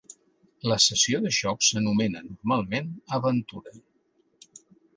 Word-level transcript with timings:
La 0.71 0.77
sessió 0.85 1.19
de 1.25 1.33
jocs 1.41 1.69
s'anomena, 1.73 2.23
normalment, 2.31 2.91
aventura. 3.21 3.77